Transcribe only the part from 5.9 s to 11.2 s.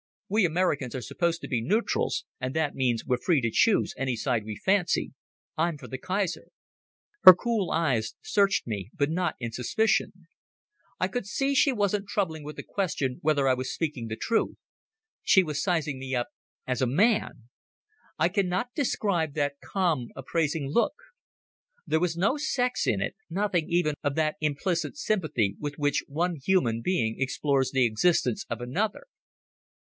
Kaiser." Her cool eyes searched me, but not in suspicion. I